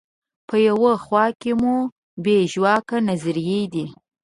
په 0.47 0.55
یوه 0.69 0.93
خوا 1.03 1.25
کې 1.41 1.51
مو 1.61 1.75
بې 2.23 2.37
ژواکه 2.51 2.97
نظریې 3.09 3.61
دي. 3.73 3.85